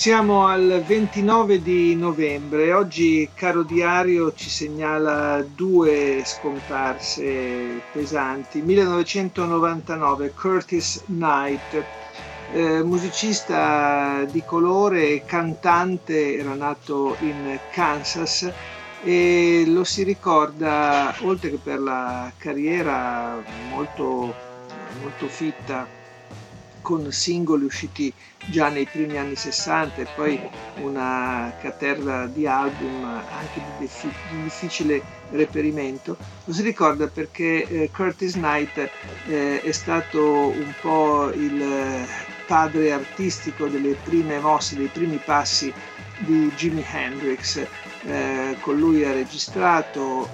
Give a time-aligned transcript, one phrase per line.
[0.00, 2.72] Siamo al 29 di novembre.
[2.72, 8.62] Oggi Caro Diario ci segnala due scomparse pesanti.
[8.62, 11.84] 1999 Curtis Knight,
[12.54, 18.50] eh, musicista di colore, cantante, era nato in Kansas
[19.04, 23.38] e lo si ricorda, oltre che per la carriera
[23.68, 24.34] molto,
[25.02, 25.98] molto fitta
[26.82, 28.12] con singoli usciti
[28.46, 30.40] già nei primi anni 60 e poi
[30.82, 33.88] una caterva di album anche di,
[34.42, 38.90] difficile reperimento, lo si ricorda perché eh, Curtis Knight
[39.28, 42.06] eh, è stato un po' il
[42.46, 45.72] padre artistico delle prime mosse, dei primi passi
[46.18, 47.64] di Jimi Hendrix,
[48.06, 50.28] eh, con lui ha registrato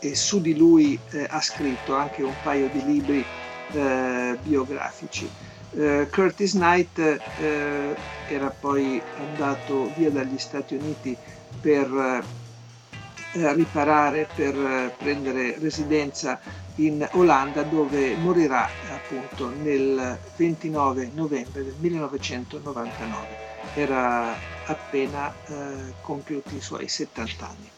[0.00, 3.24] e su di lui ha scritto anche un paio di libri
[3.72, 5.28] eh, biografici.
[5.74, 7.94] Eh, Curtis Knight eh,
[8.28, 11.16] era poi andato via dagli Stati Uniti
[11.60, 12.22] per
[13.32, 16.38] eh, riparare, per eh, prendere residenza
[16.76, 23.50] in Olanda dove morirà appunto nel 29 novembre del 1999.
[23.74, 24.34] Era
[24.66, 25.34] appena
[26.02, 27.70] compiuti i suoi 70 anni.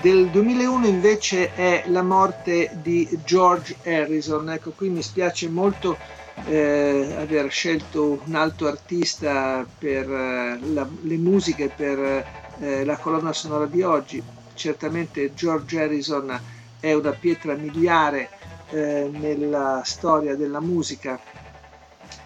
[0.00, 4.48] Del 2001 invece è la morte di George Harrison.
[4.48, 5.98] Ecco, qui mi spiace molto
[6.46, 12.24] eh, aver scelto un altro artista per eh, la, le musiche, per
[12.58, 14.20] eh, la colonna sonora di oggi.
[14.54, 16.40] Certamente George Harrison
[16.80, 18.30] è una pietra miliare
[18.70, 21.20] eh, nella storia della musica.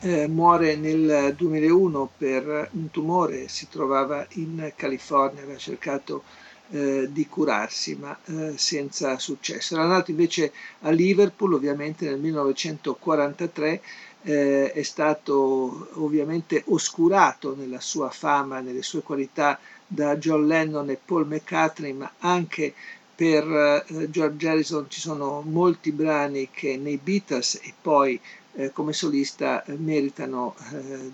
[0.00, 6.22] Eh, muore nel 2001 per un tumore, si trovava in California, aveva cercato
[6.70, 9.74] eh, di curarsi, ma eh, senza successo.
[9.74, 13.80] Era nato invece a Liverpool, ovviamente nel 1943,
[14.22, 20.98] eh, è stato ovviamente oscurato nella sua fama, nelle sue qualità da John Lennon e
[21.02, 22.74] Paul McCartney, ma anche
[23.14, 28.20] per eh, George Harrison ci sono molti brani che nei Beatles e poi
[28.54, 30.54] eh, come solista meritano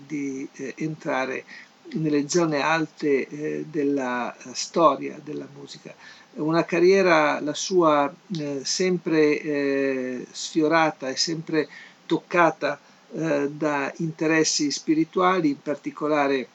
[0.07, 1.43] di entrare
[1.93, 5.93] nelle zone alte eh, della storia della musica.
[6.35, 11.67] Una carriera, la sua, eh, sempre eh, sfiorata e sempre
[12.05, 12.79] toccata
[13.13, 16.47] eh, da interessi spirituali, in particolare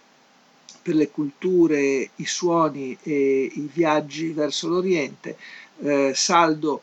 [0.83, 5.37] per le culture, i suoni e i viaggi verso l'Oriente,
[5.81, 6.83] eh, saldo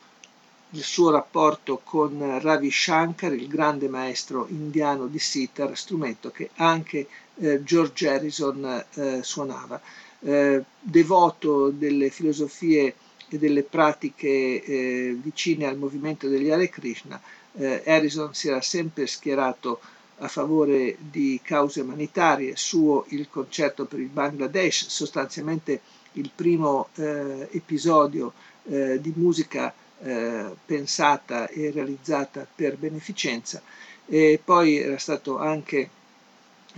[0.76, 7.08] il suo rapporto con Ravi Shankar, il grande maestro indiano di sitar, strumento che anche
[7.36, 9.80] eh, George Harrison eh, suonava.
[10.20, 12.94] Eh, devoto delle filosofie
[13.30, 17.22] e delle pratiche eh, vicine al movimento degli Hare Krishna,
[17.54, 19.80] eh, Harrison si era sempre schierato
[20.18, 25.82] a favore di cause umanitarie, suo il concerto per il Bangladesh, sostanzialmente
[26.14, 28.34] il primo eh, episodio
[28.66, 29.72] di musica
[30.02, 33.62] eh, pensata e realizzata per beneficenza
[34.06, 35.90] e poi era stato anche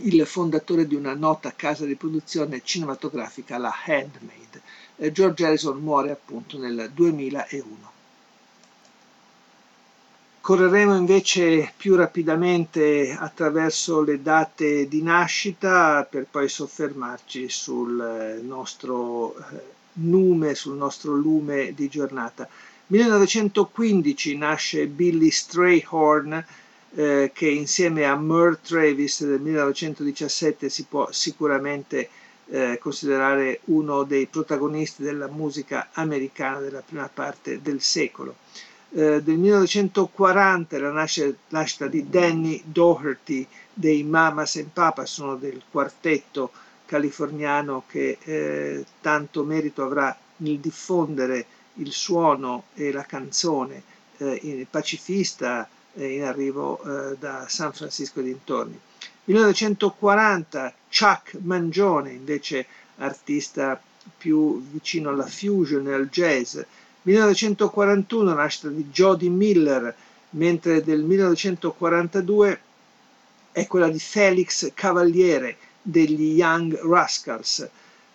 [0.02, 4.62] il fondatore di una nota casa di produzione cinematografica, la Handmade.
[4.98, 7.96] Eh, George Harrison muore appunto nel 2001.
[10.40, 19.36] Correremo invece più rapidamente attraverso le date di nascita per poi soffermarci sul eh, nostro
[19.94, 22.48] nume, sul nostro lume di giornata.
[22.88, 26.46] 1915 nasce Billy Strayhorn
[26.96, 32.10] eh, che insieme a Merle Travis del 1917 si può sicuramente
[32.50, 38.36] eh, considerare uno dei protagonisti della musica americana della prima parte del secolo.
[38.92, 41.08] Eh, del 1940 la
[41.50, 46.52] nascita di Danny Doherty dei Mamas and Papas, sono del quartetto
[46.86, 51.46] californiano che eh, tanto merito avrà nel diffondere
[51.78, 53.84] il suono e la canzone
[54.18, 58.80] eh, pacifista eh, in arrivo eh, da San Francisco e dintorni.
[59.26, 62.66] 1940 Chuck Mangione, invece
[62.98, 63.80] artista
[64.18, 66.60] più vicino alla fusion e al jazz.
[67.04, 69.94] 1941 nascita di Jody Miller,
[70.32, 72.62] mentre del 1942
[73.52, 77.68] è quella di Felix Cavaliere degli Young Rascals.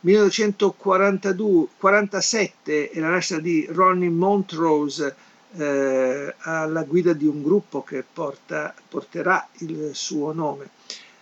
[0.04, 5.14] 1947 è la nascita di Ronnie Montrose
[5.54, 10.70] eh, alla guida di un gruppo che porta, porterà il suo nome.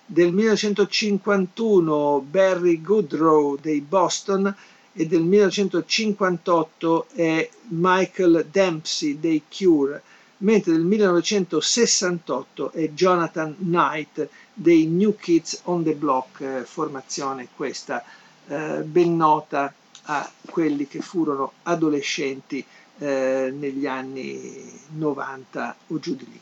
[0.07, 4.55] Del 1951 Barry Goodrow dei Boston
[4.95, 10.03] e del 1958 è Michael Dempsey dei Cure
[10.39, 18.03] mentre nel 1968 è Jonathan Knight dei New Kids on the Block, eh, formazione questa
[18.51, 19.73] eh, ben nota
[20.05, 22.65] a quelli che furono adolescenti
[22.99, 26.41] eh, negli anni 90 o giù di lì.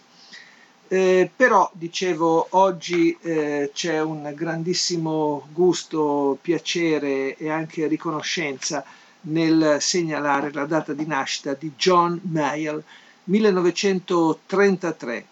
[0.90, 8.82] Eh, però, dicevo, oggi eh, c'è un grandissimo gusto, piacere e anche riconoscenza
[9.22, 12.82] nel segnalare la data di nascita di John Mayall,
[13.24, 15.26] 1933.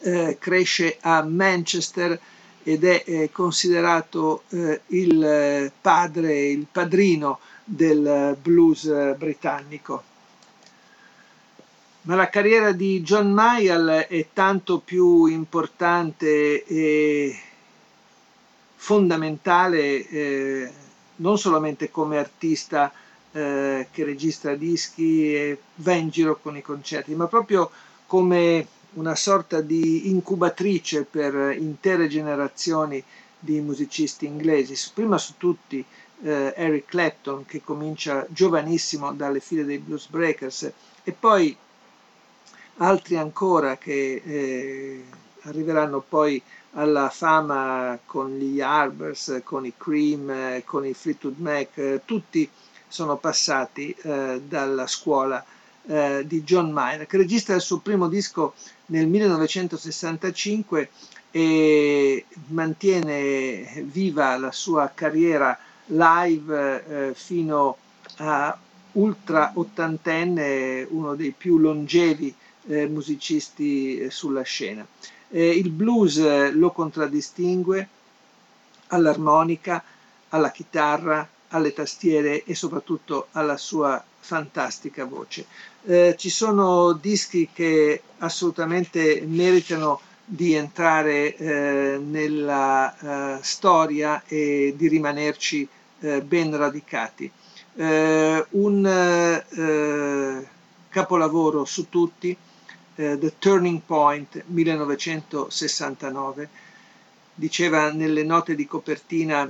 [0.00, 2.18] Eh, cresce a Manchester
[2.68, 10.02] ed è eh, considerato eh, il padre, il padrino del blues britannico.
[12.02, 17.40] Ma la carriera di John Mayall è tanto più importante e
[18.76, 20.72] fondamentale eh,
[21.16, 22.92] non solamente come artista
[23.32, 27.70] eh, che registra dischi e va in giro con i concerti, ma proprio
[28.06, 33.02] come una sorta di incubatrice per intere generazioni
[33.38, 35.84] di musicisti inglesi, prima su tutti
[36.22, 40.72] eh, Eric Clapton che comincia giovanissimo dalle file dei Blues Breakers
[41.04, 41.56] e poi
[42.78, 45.04] altri ancora che eh,
[45.42, 46.42] arriveranno poi
[46.72, 52.48] alla fama con gli Yardbirds, con i Cream, eh, con i Fleetwood Mac, eh, tutti
[52.86, 55.44] sono passati eh, dalla scuola
[55.86, 58.54] eh, di John Mayer, che registra il suo primo disco
[58.86, 60.90] nel 1965
[61.30, 67.76] e mantiene viva la sua carriera live eh, fino
[68.16, 68.58] a
[68.92, 72.34] ultra ottantenne, uno dei più longevi
[72.66, 74.86] eh, musicisti eh, sulla scena.
[75.30, 77.88] Eh, il blues lo contraddistingue
[78.88, 79.82] all'armonica,
[80.30, 85.46] alla chitarra, alle tastiere e soprattutto alla sua fantastica voce.
[85.84, 94.86] Eh, ci sono dischi che assolutamente meritano di entrare eh, nella eh, storia e di
[94.88, 95.66] rimanerci
[96.00, 97.30] eh, ben radicati.
[97.74, 100.46] Eh, un eh,
[100.90, 102.36] capolavoro su tutti,
[102.94, 106.48] The Turning Point 1969,
[107.32, 109.48] diceva nelle note di copertina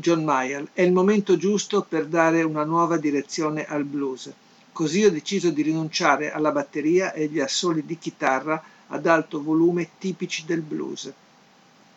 [0.00, 4.32] John Mayall, è il momento giusto per dare una nuova direzione al blues.
[4.72, 9.90] Così ho deciso di rinunciare alla batteria e agli assoli di chitarra ad alto volume
[9.98, 11.12] tipici del blues.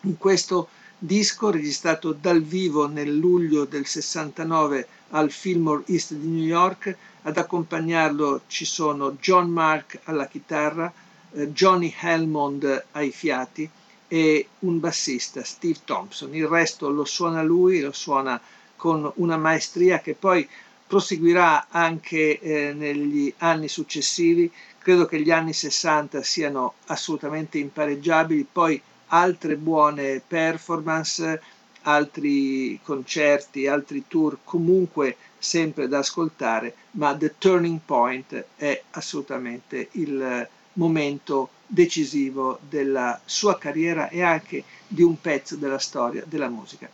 [0.02, 0.68] In questo
[0.98, 7.38] disco, registrato dal vivo nel luglio del 69 al Fillmore East di New York, ad
[7.38, 10.92] accompagnarlo ci sono John Mark alla chitarra,
[11.32, 13.68] eh, Johnny Helmond ai fiati,
[14.08, 16.34] e un bassista, Steve Thompson.
[16.34, 18.40] Il resto lo suona lui, lo suona
[18.76, 20.48] con una maestria che poi
[20.86, 24.50] proseguirà anche eh, negli anni successivi.
[24.78, 31.40] Credo che gli anni 60 siano assolutamente impareggiabili, poi altre buone performance,
[31.82, 40.48] altri concerti, altri tour comunque sempre da ascoltare, ma The Turning Point è assolutamente il
[40.74, 46.88] momento decisivo della sua carriera e anche di un pezzo della storia della musica.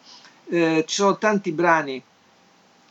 [0.49, 2.03] Eh, ci sono tanti brani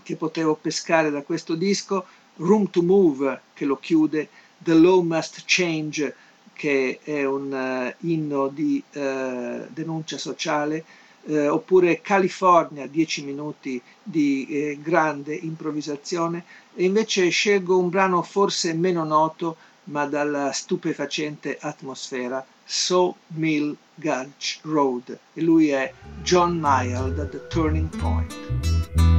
[0.04, 2.06] che potevo pescare da questo disco,
[2.38, 6.16] Room to Move che lo chiude, The Law Must Change
[6.60, 10.84] che è un uh, inno di uh, denuncia sociale,
[11.22, 16.44] uh, oppure California, 10 minuti di eh, grande improvvisazione,
[16.76, 19.56] e invece scelgo un brano forse meno noto,
[19.90, 25.92] ma dalla stupefacente atmosfera So Mill Gulch Road e lui è
[26.22, 29.19] John Mayall da The Turning Point.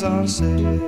[0.00, 0.80] things are said.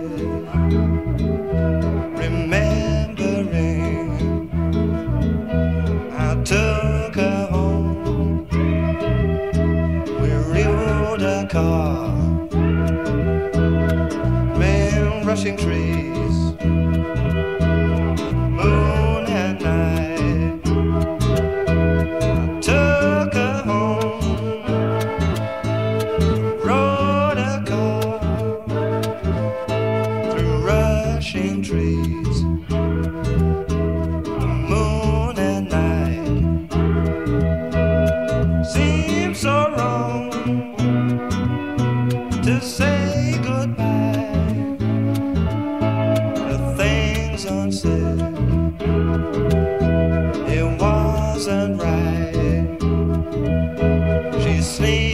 [54.63, 55.12] sleep.